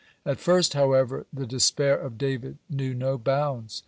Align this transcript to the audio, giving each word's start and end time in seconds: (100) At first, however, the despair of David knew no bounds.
(100) 0.23 0.31
At 0.31 0.39
first, 0.39 0.73
however, 0.73 1.27
the 1.31 1.45
despair 1.45 1.95
of 1.95 2.17
David 2.17 2.57
knew 2.71 2.95
no 2.95 3.19
bounds. 3.19 3.79